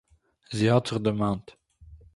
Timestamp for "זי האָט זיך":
0.57-0.97